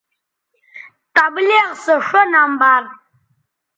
[1.15, 2.81] تبلیغ سو ݜو نمبر